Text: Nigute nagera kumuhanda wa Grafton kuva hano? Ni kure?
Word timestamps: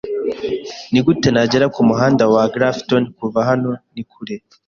Nigute 0.91 1.27
nagera 1.31 1.65
kumuhanda 1.75 2.23
wa 2.33 2.43
Grafton 2.53 3.03
kuva 3.17 3.39
hano? 3.49 3.69
Ni 3.93 4.03
kure? 4.11 4.35